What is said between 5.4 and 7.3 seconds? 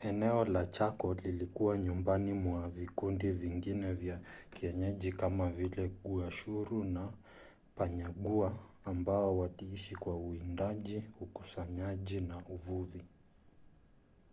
vile guaycurú na